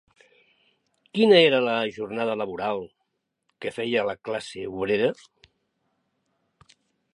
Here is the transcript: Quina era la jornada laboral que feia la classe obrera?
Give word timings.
Quina 1.17 1.41
era 1.49 1.59
la 1.65 1.75
jornada 1.97 2.37
laboral 2.43 2.81
que 3.65 3.75
feia 3.77 4.07
la 4.09 4.17
classe 4.31 4.67
obrera? 4.81 5.13